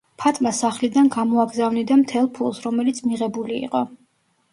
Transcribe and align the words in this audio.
ფატმა 0.21 0.51
სახლიდან 0.59 1.09
გამოაგზავნიდა 1.15 1.97
მთელ 2.03 2.29
ფულს, 2.37 2.63
რომელიც 2.67 3.03
მიღებული 3.11 3.59
იყო. 3.69 3.83